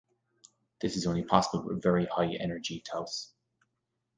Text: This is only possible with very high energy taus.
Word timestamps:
This 0.81 0.95
is 0.97 1.05
only 1.05 1.21
possible 1.23 1.63
with 1.63 1.83
very 1.83 2.07
high 2.07 2.33
energy 2.33 2.79
taus. 2.81 3.33